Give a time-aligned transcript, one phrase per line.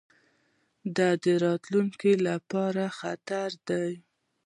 [0.97, 3.91] دا د راتلونکي لپاره خطر دی.